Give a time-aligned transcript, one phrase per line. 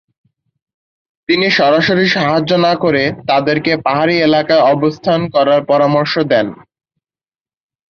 [1.29, 6.47] তিনি সরাসরি সাহায্য না করে তাদেরকে পাহাড়ী এলকায় অবস্থান করার পরামর্শ দেন।